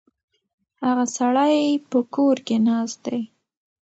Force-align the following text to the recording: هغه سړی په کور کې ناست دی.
هغه 0.83 1.05
سړی 1.17 1.57
په 1.89 1.99
کور 2.13 2.35
کې 2.47 2.57
ناست 2.67 2.97
دی. 3.05 3.21